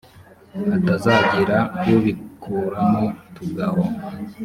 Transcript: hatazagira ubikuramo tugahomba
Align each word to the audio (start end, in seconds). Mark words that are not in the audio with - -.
hatazagira 0.71 1.57
ubikuramo 1.95 3.05
tugahomba 3.35 4.03